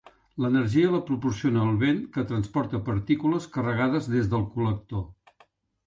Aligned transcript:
L'energia 0.45 0.93
la 0.95 1.01
proporciona 1.09 1.67
el 1.67 1.77
vent 1.85 2.01
que 2.17 2.25
transporta 2.33 2.83
partícules 2.91 3.49
carregades 3.59 4.13
des 4.19 4.35
del 4.37 4.51
col·lector. 4.57 5.11